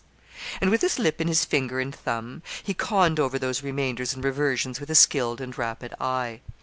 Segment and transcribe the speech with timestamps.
[0.59, 4.23] And, with his lip in his finger and thumb, he conned over those remainders and
[4.23, 6.41] reversions with a skilled and rapid eye.